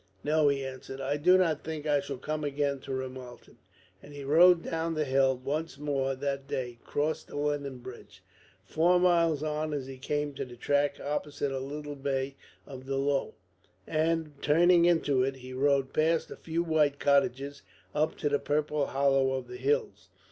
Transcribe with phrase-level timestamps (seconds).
[0.23, 3.59] "No," he answered, "I do not think I shall come again to Ramelton."
[4.01, 8.23] And he rode down the hill, and once more that day crossed the Lennon bridge.
[8.65, 12.35] Four miles on he came to the track opposite a little bay
[12.65, 13.35] of the Lough,
[13.85, 17.61] and, turning into it, he rode past a few white cottages
[17.93, 20.09] up to the purple hollow of the hills.